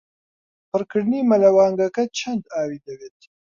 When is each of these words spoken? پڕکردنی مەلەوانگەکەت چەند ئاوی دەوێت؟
پڕکردنی 0.69 1.27
مەلەوانگەکەت 1.29 2.09
چەند 2.19 2.43
ئاوی 2.53 2.83
دەوێت؟ 2.85 3.19